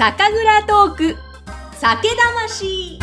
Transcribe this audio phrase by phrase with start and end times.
[0.00, 1.16] 酒蔵トーク
[1.74, 2.98] 酒魂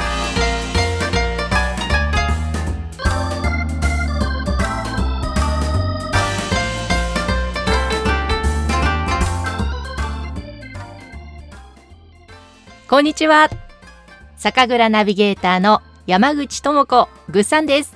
[12.89, 13.51] こんにちは。
[14.37, 17.95] 酒蔵ナビゲーターの山口智子ぐっさんです。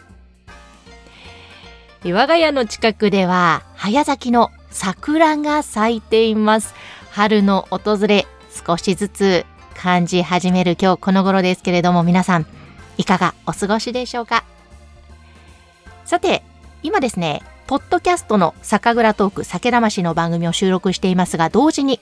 [2.05, 6.75] 我が家の近くでは早咲きの桜が咲いています。
[7.09, 12.45] 春の訪れ少しずつ感じ始める今日この頃ですけれども皆さん
[12.97, 14.43] いかがお過ごしでしょうか？
[16.05, 16.43] さて
[16.83, 21.99] 今ですねポッドキャストの酒蔵トーク酒魂の番組を収録していますが同時に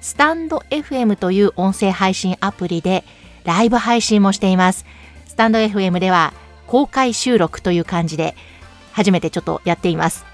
[0.00, 3.04] スタンド FM という音声配信アプリで
[3.44, 4.84] ライブ配信もしています。
[5.26, 6.34] スタンド FM では
[6.66, 8.36] 公開収録という感じで
[8.92, 10.26] 初めてちょっとやっています。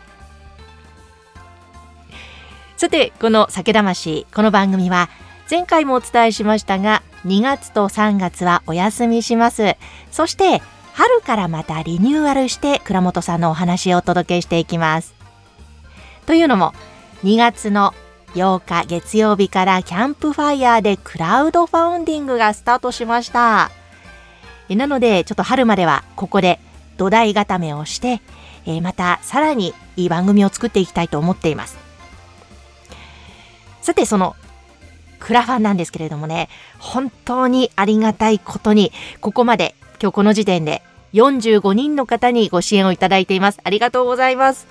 [2.76, 5.08] さて、この酒魂、この番組は
[5.50, 9.76] 前回もお伝えしましたが2月と3月はお休みします。
[10.10, 15.14] そして春からまたリニューアルして倉本さんのお話をお届けしていきます。
[16.26, 16.72] というのも
[17.24, 17.94] 2月の
[18.34, 23.70] 8日月曜日からキャンプファイヤーでクラウドファウンディングがスタートしました。
[24.68, 26.58] なので、ちょっと春まではここで
[26.96, 28.22] 土台固めをして、
[28.66, 31.76] えまたさらにいい番組を作っていきたいと思っています。
[33.82, 34.34] さて、その
[35.20, 36.48] クラファンなんですけれどもね、
[36.78, 40.82] 本当にありがたいことに、ここまで今日この時点で
[41.14, 43.60] 45人の方にご支援をいただいています。
[43.64, 44.66] ありがとうございます。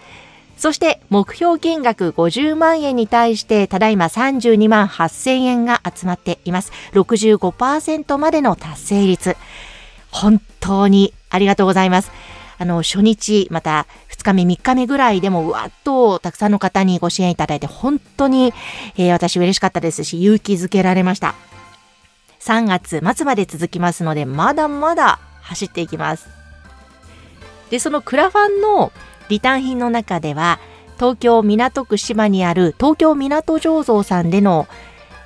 [0.58, 6.72] そして目標金額50万円に対してただいま32万8000円が集まっています。
[6.94, 9.36] 65%までの達成率。
[10.12, 12.12] 本当にありがとうございます。
[12.64, 18.54] あの、初日、また2日目、3日目ぐらいでもうわっとたくさんの方にご支援いただいて本当に、
[18.96, 21.36] えー私嬉しかったですし勇気づけられました。
[22.40, 26.30] 3月末まで続きますのでまだまだ走っていきます。
[27.70, 28.94] で、そのクラファンの
[29.28, 30.60] リターン品の中では
[30.96, 34.68] 東京港区芝にある東京港醸造さんでの、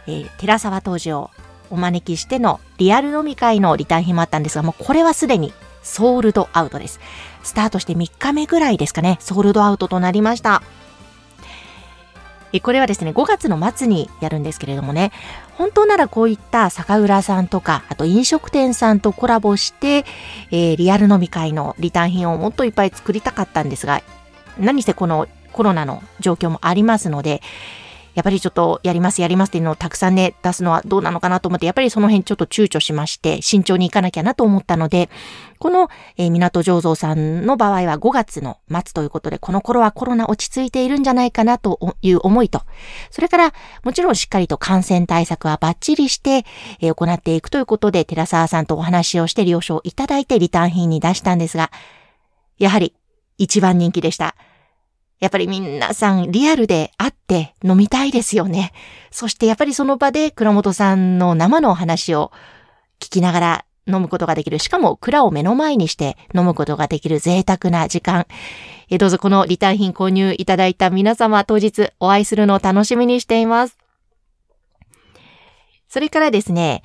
[0.07, 1.29] えー寺沢当時を
[1.69, 5.53] お招きしてのリアル飲み会のリターン品もあったんですがもうこれはすでに
[5.87, 6.99] ソールドアウトです。
[7.43, 9.17] スタートして3日目ぐらいですかね。
[9.21, 10.61] ソールドアウトとなりました。
[12.61, 15.11] これはですね5月の末にやるんですけれどもね。
[15.57, 20.05] 本当ならこういった酒蔵さんとかあと飲食店さんとコラボして、
[20.51, 24.01] えーリアル飲み会のリターン品をもっといっぱい作りたかったんですが
[24.59, 27.41] 何せこのコロナの状況もありますので
[28.17, 35.11] やっぱりちょっとやりますやりますっていうのをたくさんね出すのはどうなのかなと思ってやっぱりその辺ちょっと躊躇しまして慎重にいかなきゃなと思ったので
[35.59, 42.63] この、えー港醸造さんの場合は5月の末ということでこの頃はコロナ落ち着いているんじゃないかなという思いと
[43.11, 46.43] それからもちろんしっかりと感染対策はバッチリして、
[46.81, 51.69] えー行っていくということで寺澤さんとお話をして了承いただいてリターン品に出したんですが
[52.57, 52.95] やはり
[53.37, 54.35] 一番人気でした。
[55.19, 58.71] やっぱり皆さんリアルで会って飲みたいですよね。
[59.09, 62.31] そしてやっぱりその場で倉本さんの生のお話を
[62.99, 64.59] 聞きながら飲むことができる。
[64.59, 68.27] しかも蔵を目の前にして飲むことができる贅沢な時間。
[68.89, 73.77] えどうぞこのリターン品購入いただいた皆様当日お会いするのを楽しみにしています。
[75.89, 76.83] それからですね、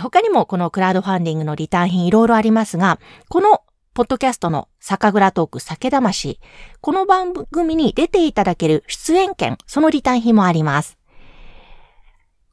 [0.00, 3.62] 他にもこのクラウドファンディングのリターン品いろいろありますが、この
[3.94, 6.40] ポッドキャストの酒蔵トーク酒魂、
[6.80, 10.98] この番組に出ていただける出演権、そのリターン品もあります。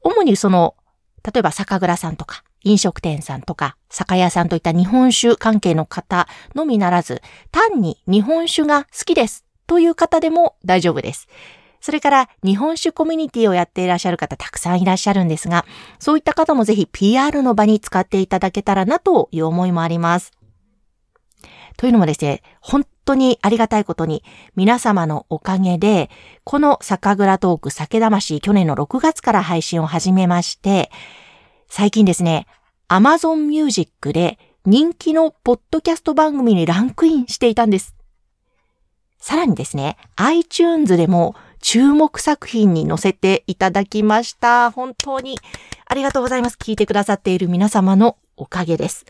[0.01, 0.75] 主にその、
[1.25, 11.27] 例えば酒蔵さんとか、飲食店さんとか、酒屋さんといった日本酒関係の方のみならず、単に日本酒が好きですという方でも大丈夫です。
[11.79, 15.65] それから日本酒コミュニティをやっていらっしゃる方たくさんいらっしゃるんですが、
[15.97, 20.33] そういった方もぜひ PR の場に使っていただけたらなという思いもあります。
[21.77, 24.23] というのもですね、本当にありがたいことに、
[24.55, 26.09] 皆様のおかげで、
[26.43, 30.91] この酒蔵トーク酒魂去年の6月から配信を始めまして、
[31.69, 32.47] 最近ですね、
[32.89, 37.95] Amazon Music で人気のポッドキャスト番組にランクインしていたんです。
[39.17, 44.71] さらにですね、iTunes でも注目作品に載せていただきました。
[44.71, 45.37] 本当に
[45.85, 46.57] ありがとうございます。
[46.59, 49.05] 聞いてくださっている皆様のおかげです。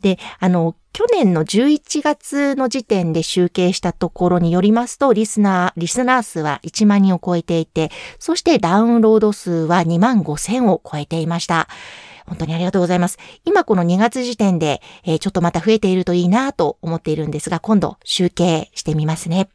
[0.00, 11.68] で、あの、去年の11月の時点で集計したところによりますと、リスナー、リスナー数は1万人を超えていて、そしてダウンロード数は2万5千を超えていました。
[12.26, 13.18] 本当にありがとうございます。
[13.44, 19.48] 今この2月時点で、えーちょっとまた増えているといいなと思っているんですが、今度集計してみますね。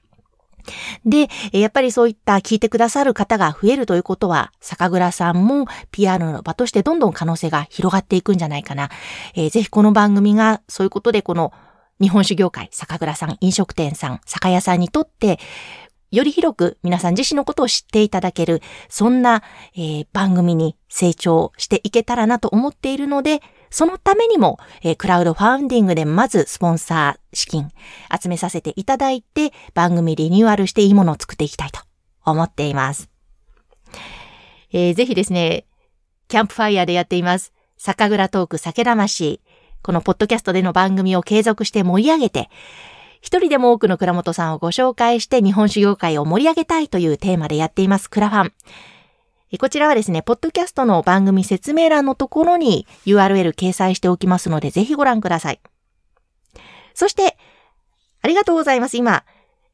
[1.06, 8.90] で、やっぱりそういった聞いてくださる方が増えるということは、酒蔵さんも PR の場としてどんどん可能性が広がっていくんじゃないかな。
[9.36, 11.54] えー、ぜひこの番組がそういうことでこの
[12.02, 15.40] 日本酒業界、酒蔵さん、飲食店さん、酒屋さんにとって、
[16.12, 19.44] より広く皆さん自身のことを知っていただける、そんな、
[19.76, 23.42] えー、番組に成長していけたらなと思っているので、
[23.76, 27.72] そのためにも、えー、クラウドファウンディングでまずスポンサー資金
[28.10, 31.82] 集めさせていただいて、番組リニューアルしていいものを作っていきたいと
[32.24, 33.10] 思っています。
[34.72, 35.66] えー、ぜひですね、
[36.30, 37.52] キャンプファイヤーでやっています。
[37.76, 39.42] 酒蔵トーク酒魂。
[39.82, 42.50] このポッドキャストでの番組を継続して盛り上げて、
[43.20, 48.54] 一人でも多くの倉本さんをご紹介して日本酒業界を盛り上げたいというテーマでやっていますクラファン。
[49.60, 55.62] こちらはですね、ポッドキャストの番組説明欄のところに URL 掲載しておきますので、ぜひご覧ください。
[56.94, 57.38] そして、
[58.22, 58.98] ありがとうございます。
[58.98, 59.24] 今、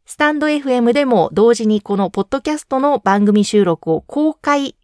[0.06, 4.76] スタンド FM でも同時にこのポッドキャストの番組収録を公開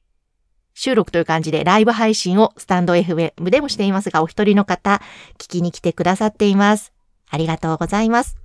[0.74, 5.02] 収録という感じでライブ配信をスタンド FM でもしていますが、お一人の方、
[5.40, 6.94] 聞きに来てくださっています。
[7.30, 8.38] ありがとうございます。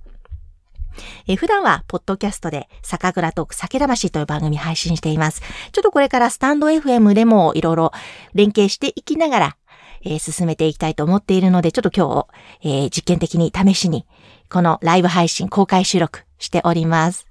[1.27, 5.41] え普段は、ポッドキャストで、酒蔵トーク酒魂という番組配信しています。
[5.71, 7.91] ちょっとこれからスタンド FM でもいろいろ
[8.33, 9.57] 連携していきながら、
[10.03, 12.27] えー、進めていきたいと思っているので、ちょっと今
[12.61, 14.05] 日、えー、実験的に試しに、
[14.49, 17.27] このライブ配信公開収録しております。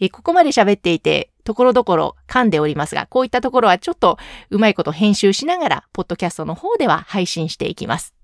[0.00, 4.18] えー、ここまで喋っていて、ところどころ噛んでおりますが、こういったところはちょっと
[4.50, 8.14] うまいこと編集しながら、ポッドキャストの方では配信していきます。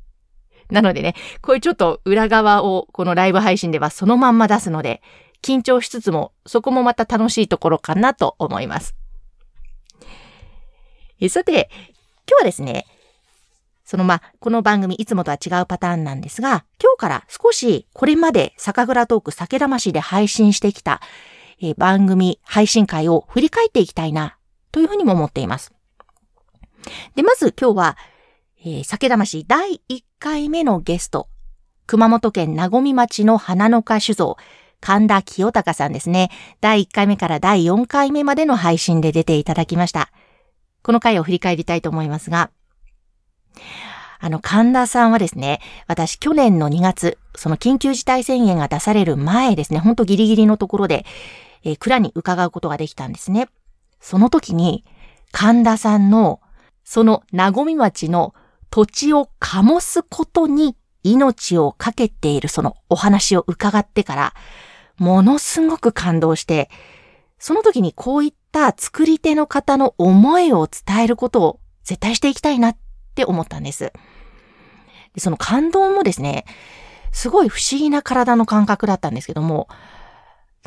[0.71, 5.03] なのでね、こういうちょっと裏側をこのライブ配信ではそのまんま出すので、
[5.43, 8.95] 緊張しつつも、そこもまた楽しいところかなと思います。
[11.29, 11.71] さて、
[12.29, 12.87] 今日はですね、
[13.85, 21.01] そのまあ、この番組いつもとは違うパターンなんですが、今日から少しこれまで酒蔵トーク酒魂で配信してきた
[21.61, 24.37] え、番組配信会を振り返っていきたいな、
[24.71, 25.73] というふうにも思っています。
[27.15, 27.97] で、まず今日は、
[28.61, 31.29] えー、酒魂第1回目のゲスト、
[31.87, 34.37] 熊本県名古町の花の花酒造、
[34.81, 36.31] 神田清隆さんですね。
[36.61, 40.11] 第1回目から第4回目までの配信で出ていただきました。
[40.83, 42.51] この回を振り返りたいと思いますが、
[44.19, 51.07] あの、神田さんはですね、私去年の2月、その緊急事態宣言が出される前ですね、ほんとギリギリのところで、
[51.63, 53.49] えー、蔵に伺うことができたんですね。
[54.01, 54.85] その時に、
[55.31, 56.41] 神田さんの、
[56.83, 58.35] その名古町の
[58.71, 64.35] 土地を醸すことに命をかけているそのお話を伺ってから、
[64.99, 66.71] ものすごく感動して、
[67.39, 72.77] その時にこういった作り手の方の思いを伝えることを絶対していきたいなっ
[73.15, 73.93] て思ったんです。
[75.15, 76.45] でその感動もですね、
[77.13, 79.69] すごい不思議な体の感覚だったんですけども、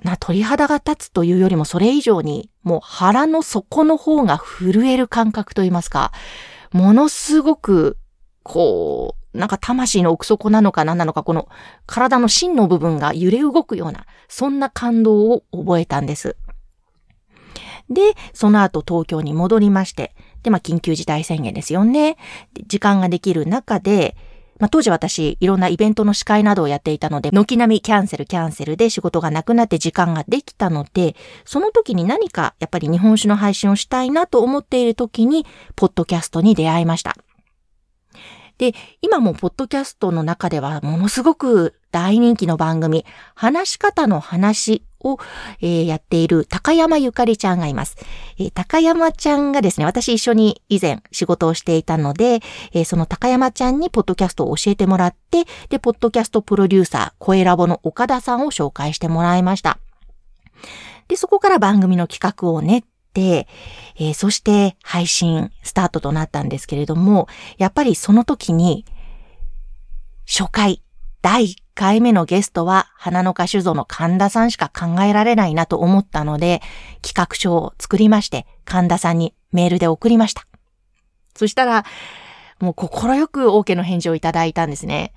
[0.04, 6.12] な、鳥肌が立つというよりもそれ以上に、もう腹の底の方が震える感覚といいますか、
[6.72, 7.98] ものすごく、
[8.44, 11.48] こう、なんか魂の奥底なのか何なのか、この
[11.86, 16.36] 体の芯の部分が揺れ動くような、そんな感動を覚えたんです。
[17.90, 22.18] で、その後東京に戻りまして、で、まあ、緊急事態宣言ですよね。
[22.68, 24.16] 時間ができる中で、
[24.62, 31.16] まあ、当時私、いろんなイベントの司会などをやっていたので、軒並みキャンセルキャンセルで仕事がなくなって時間ができたので、
[31.46, 37.16] その時に何かやっぱり日本酒の配信をしたいなと思っている時に、ポッドキャストに出会いました。
[38.60, 43.04] で、今もポッドキャストの中ではものすごく大人気の番組、
[43.34, 45.20] 話し方の話を、
[45.62, 47.98] えー、やっている高山ゆかりちゃんがいます、
[48.38, 52.42] えー、高山ちゃんがですね、私一緒に以前仕事をしていたので、
[52.74, 59.80] えー、その高山ちゃんにポッドキャストを教えてもらって、で、ポッドキャストプロデューサー、声ラボの岡田さんを紹介してもらいました。
[61.08, 63.48] で、そこから番組の企画を練って、
[63.98, 67.28] え、そして配信スタートとなったんですけれども、
[67.58, 68.86] やっぱりその時に、
[70.26, 70.82] 初回、
[71.22, 76.62] 第1回目のゲストは花の花酒造の神田さんしか考えられないなと思ったので、
[77.02, 80.48] 企画書を作りまして、神田さんにメールで送りました。
[81.36, 81.86] そしたら、
[82.60, 85.14] もう心よく OK の返事をいただいたんですね。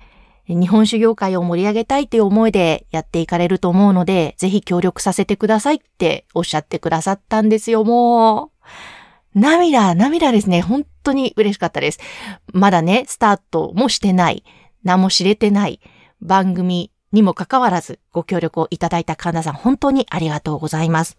[0.47, 8.51] 日本酒業界を盛り上げたいという思いでやっていかれると思うので、ぜひ協力させてくださいっておっしゃってくださったんですよ、も
[9.35, 9.39] う。
[9.39, 10.61] 涙、涙ですね。
[10.61, 11.99] 本当に嬉しかったです。
[12.53, 14.43] まだね、スタートもしてない。
[14.83, 15.79] 何も知れてない。
[16.25, 21.17] 番組にもかかわらずご協力をいただいた神田さん、本当にありがとうございます。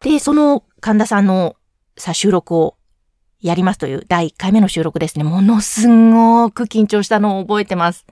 [0.00, 1.56] で、その神田さんの
[1.96, 2.76] さ、収録を
[3.40, 5.24] やりますという第1回目の収録ですね。
[5.24, 8.06] ものすごく緊張したのを覚えてます。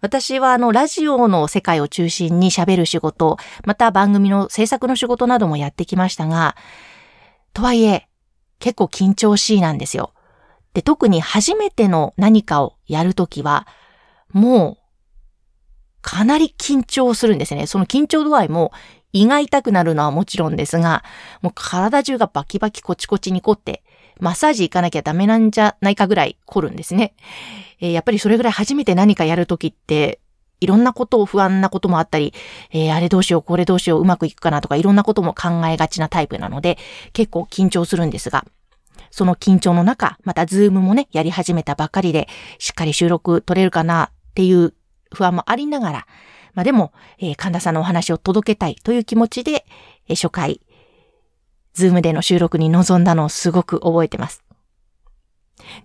[0.00, 6.56] 私はあの、ラジオの世界を中心に喋る仕事、また番組の制作の仕事などもやってきましたが、
[7.52, 8.08] とはいえ、
[8.58, 10.12] 結構緊張しいなんですよ。
[10.74, 13.66] で、特に初めての何かをやるときは、
[14.32, 14.86] もう、
[16.02, 17.66] かなり緊張するんですね。
[17.66, 18.72] その緊張度合いも
[19.12, 21.02] 胃が痛くなるのはもちろんですが、
[21.42, 23.82] もう体中がバキバキコチコチに凝って、
[24.20, 27.14] マッサージ行かなきゃダメなんじゃないかぐらい凝るんですね。
[27.80, 30.20] えー、やっぱりそれぐらい初めて何かやるときって、
[30.60, 32.32] いろんなことを不安なこともあったり、
[32.70, 36.78] えー、あれどうしよう、これどうしよう、うまくいくかなとか、いろんなことも考えがちなタイプなので、
[37.12, 38.44] 結構緊張するんですが、
[39.10, 42.28] その緊張の中、またズームもね、やり始めたばかりで、
[42.58, 44.74] しっかり収録取れるかなっていう
[45.14, 46.06] 不安もありながら、
[46.52, 49.64] まあでも、えー、神田さんのお話を届けたいという気持ちで、
[50.08, 50.60] えー、初回、
[51.72, 54.42] ズームでの収録に臨んだのをすごく覚えてます。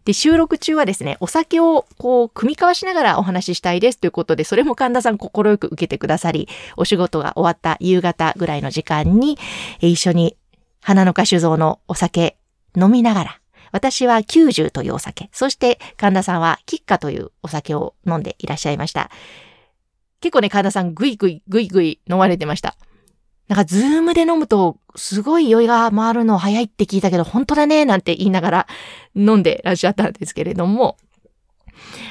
[0.04, 9.38] で、収録中はですね、お酒をこう、組み交わしながらお話ししたいですということで、それも神田さん心よく受けてくださり、お仕事が終わった夕方ぐらいの時間に、
[9.80, 10.36] 一緒に
[10.82, 12.38] 花の花酒造のお酒
[12.76, 13.41] 飲みながら、
[13.72, 19.10] 私は90というお酒、そして神田さんはキッカというお酒を飲んでいらっしゃいました。
[20.20, 22.76] 結構ね、神田さんぐいぐいぐいぐい飲まれてました。
[23.48, 28.68] なんかズームで飲むとすごい酔いが回るの早いって聞いたけど本当だねなんて言いながら
[29.14, 30.96] 飲んでらっしゃったんですけれども、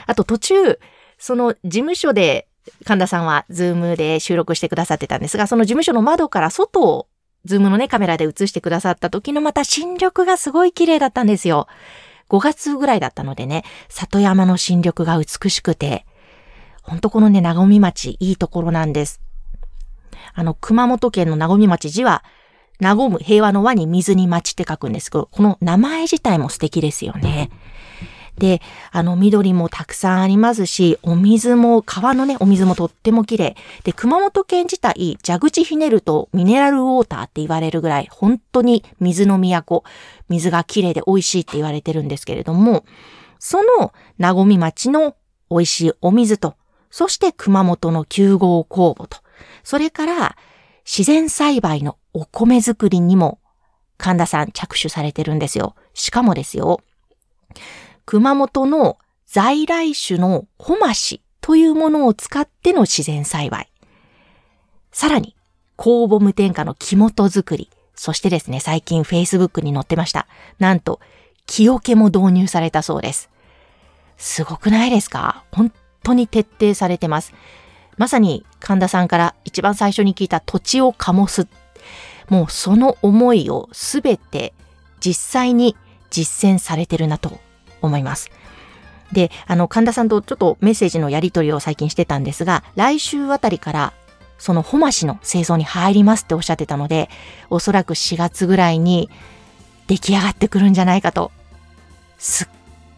[0.06, 0.78] あと途中、
[1.18, 2.46] その事務所で
[2.84, 7.06] 神田さんはズームで収録してくださってたんですが、その事務所の窓から外を
[7.44, 11.66] ズームのねカメラで映してくださった時のまた新緑がすごい綺麗だったんですよ。
[12.28, 16.06] 5月ぐらいだったのでね、里山の新緑が美しくて、
[16.82, 19.20] ほんとこのね、和水町いいところなんです。
[20.32, 22.24] あの、熊本県の和水町字は、
[22.78, 27.50] なごむ平和の輪に水に町って書くんですけど、この名前自体も素敵ですよね。
[28.40, 33.56] で、あの、緑もたくさんありますし、お水も、川のね、お水もとっても綺麗。
[33.84, 39.84] で、熊本県自体、蛇口ひねるとミネラルウォーターって言われるぐらい、本当に水の都、
[40.30, 42.84] 水が綺麗で美味しいって言われてるんですけれども、
[43.38, 45.14] その、なごみ町の
[45.50, 46.54] 美味しいお水と、
[46.90, 49.18] そして熊本の9号工房と、
[49.62, 50.36] それから
[50.86, 53.38] 自然栽培のお米作りにも
[53.98, 55.74] 神田さん着手されてるんですよ。
[55.92, 56.80] しかもですよ、
[58.10, 63.70] 熊本の在来種のホマシというものを使っての自然栽培。
[64.90, 65.36] さらに、
[65.78, 67.70] 酵母無添加の木本作り。
[67.94, 70.26] そしてですね、最近 Facebook に載ってました。
[70.58, 70.98] なんと、
[71.46, 73.30] 木桶も導入されたそうです。
[74.16, 75.44] すごくないですか？
[75.52, 77.32] 本当に徹底されてます。
[77.96, 81.46] まさに神田さんから一番最初に聞いた土地を醸す。
[82.28, 84.52] もうその思いをすべて
[84.98, 85.76] 実際に
[86.10, 87.38] 実践されてるなと
[87.82, 88.30] 思います。
[89.12, 93.92] で、あの、神田さんとちょっとメッセージのやり取りを最近してたんですが、来週あたりから
[94.40, 97.10] そのホマシの製造に入りますっておっしゃってたので、
[97.50, 99.10] おそらく4月ぐらいに
[99.86, 101.30] 出来上がってくるんじゃないかと、
[102.18, 102.48] すっ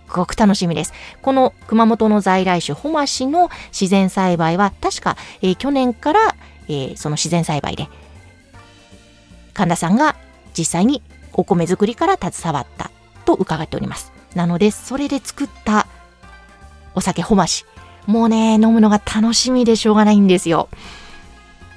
[0.09, 0.93] ごく楽しみです。
[1.21, 6.37] この熊本の在来種、ホマシの自然栽培は、確か、えー、去年から、
[6.69, 7.89] えー、その自然栽培で、
[9.53, 10.15] 神田さんが
[10.57, 12.93] 実際にお米作りから携わった
[13.25, 14.13] と伺っております。
[14.37, 15.87] なので、それで作った
[16.95, 17.65] お酒ホマシ。
[18.07, 20.69] もうね、飲むのが楽しみでしょうがないんですよ。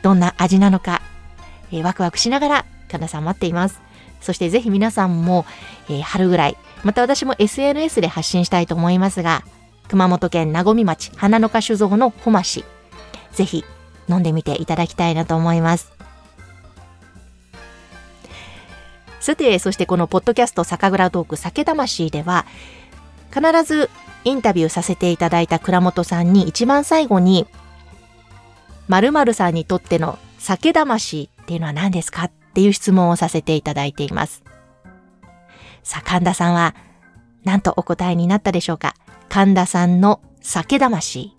[0.02, 1.02] どんな味なのか、
[1.72, 3.82] えー、ワクワクしながら神田さん待っています。
[4.22, 5.46] そしてぜひ皆さんも、
[5.90, 9.44] えー、春ぐらい、また私も SNS で発信したいと思いますが、
[9.88, 12.66] 熊本県名古屋町花の花酒造のホマシ、
[13.32, 13.64] ぜひ
[14.10, 15.95] 飲んでみていただきたいなと思います。
[19.20, 22.46] さて、そしてこのポッドキャスト酒蔵トーク酒魂では、
[23.34, 23.90] 必ず
[24.24, 27.48] インタビューさせていただいた倉本さんに一番最後に、
[28.88, 34.44] 〇〇さんにとっての酒魂っていうのは何ですかっていう質問をさせていただいています。
[35.84, 36.76] さあ、神田さんは、
[37.44, 38.96] 何とお答えになったでしょうか
[39.30, 41.36] 神田さんの酒魂。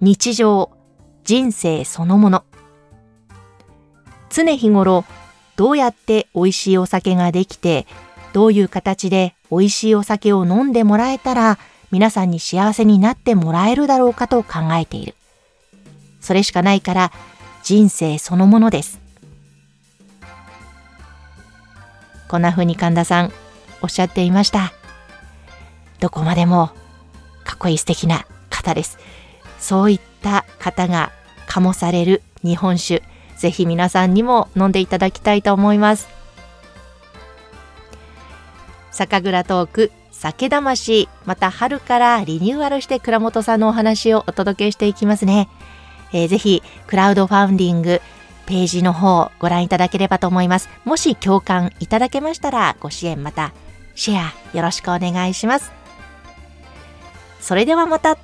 [0.00, 0.70] 日常、
[1.24, 2.44] 人生そのもの。
[4.30, 5.04] 常日頃、
[5.58, 7.88] どうやって美味しいお酒ができて、
[8.32, 11.58] どういう形で美味しいお酒を飲んでもらえたら、
[11.90, 15.16] 皆さんに幸せになってもらえるだろうかと考えている。
[16.20, 17.12] それしかないから、
[17.64, 19.00] 人生そのものです。
[22.28, 23.32] こんな風に神田さん
[23.82, 24.72] おっしゃっていました。
[25.98, 26.70] どこまでも
[27.42, 28.96] かっこいい素敵な方です。
[29.58, 31.10] そういった方が
[31.48, 33.02] 醸される日本酒、
[33.38, 36.08] ぜひ皆さんにも飲んでいただきたいと思います。
[38.90, 45.48] 酒蔵トーク酒魂、また春からリニューアルして倉本さんのお話をお届けしていきますね。
[46.12, 48.00] えー、ぜひ、クラウドファンディング、
[48.46, 50.68] ページの方ご覧いただければと思います。
[50.84, 53.52] もし共感いただけましたら、ご支援また
[53.94, 55.70] シェアよろしくお願いします。
[57.40, 58.18] それではまた。